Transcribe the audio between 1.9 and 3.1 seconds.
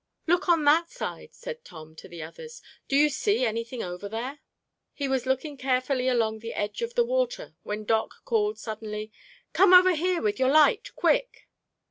to the others. "Do you